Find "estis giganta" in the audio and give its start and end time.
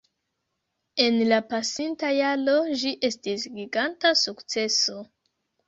3.13-4.15